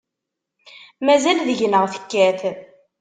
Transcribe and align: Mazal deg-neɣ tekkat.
Mazal 1.05 1.37
deg-neɣ 1.47 1.83
tekkat. 1.93 2.41